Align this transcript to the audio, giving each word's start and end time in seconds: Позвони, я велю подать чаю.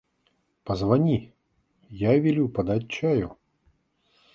Позвони, 0.63 1.19
я 2.03 2.19
велю 2.19 2.49
подать 2.49 2.87
чаю. 2.91 3.35